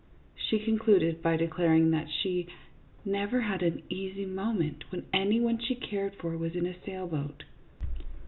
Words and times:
She 0.35 0.57
concluded 0.57 1.21
by 1.21 1.37
declaring 1.37 1.91
that 1.91 2.09
she" 2.09 2.47
never 3.05 3.41
had 3.41 3.61
an 3.61 3.83
easy 3.87 4.25
moment 4.25 4.83
when 4.91 5.05
any 5.13 5.39
one 5.39 5.59
she 5.59 5.75
cared 5.75 6.15
for 6.15 6.35
was 6.35 6.55
in 6.55 6.65
a 6.65 6.73
sailboat." 6.81 7.43